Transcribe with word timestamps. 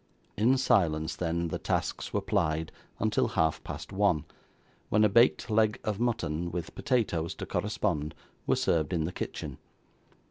In 0.35 0.57
silence, 0.57 1.15
then, 1.15 1.49
the 1.49 1.59
tasks 1.59 2.11
were 2.11 2.21
plied 2.21 2.71
until 2.97 3.27
half 3.27 3.63
past 3.63 3.93
one, 3.93 4.25
when 4.89 5.03
a 5.03 5.09
baked 5.09 5.47
leg 5.47 5.79
of 5.83 5.99
mutton, 5.99 6.49
with 6.51 6.73
potatoes 6.73 7.35
to 7.35 7.45
correspond, 7.45 8.15
were 8.47 8.55
served 8.55 8.93
in 8.93 9.03
the 9.05 9.11
kitchen. 9.11 9.59